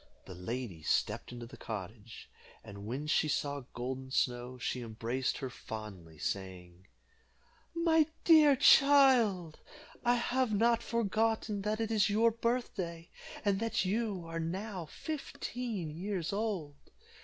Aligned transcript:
The 0.25 0.33
lady 0.33 0.81
stepped 0.81 1.31
into 1.31 1.45
the 1.45 1.57
cottage, 1.57 2.27
and 2.63 2.87
when 2.87 3.05
she 3.05 3.27
saw 3.27 3.65
Golden 3.75 4.09
Snow, 4.09 4.57
she 4.57 4.81
embraced 4.81 5.37
her 5.37 5.49
fondly, 5.51 6.17
saying, 6.17 6.87
"My 7.75 8.07
dear 8.23 8.55
child, 8.55 9.59
I 10.03 10.15
have 10.15 10.53
not 10.55 10.81
forgotten 10.81 11.61
that 11.61 11.79
it 11.79 11.91
is 11.91 12.09
your 12.09 12.31
birthday, 12.31 13.11
and 13.45 13.59
that 13.59 13.85
you 13.85 14.25
are 14.25 14.39
now 14.39 14.87
fifteen 14.87 15.91
years 15.91 16.33
old." 16.33 16.77